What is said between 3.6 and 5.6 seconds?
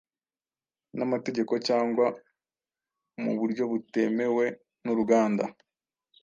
butemewe n’uruganda,